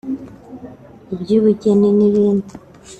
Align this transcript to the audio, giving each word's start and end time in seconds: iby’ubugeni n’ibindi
iby’ubugeni 1.13 1.89
n’ibindi 1.97 2.53